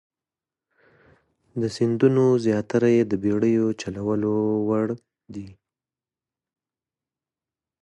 [1.61, 4.33] د سیندونو زیاتره یې د بیړیو چلولو
[4.67, 4.87] وړ
[5.33, 5.49] دي.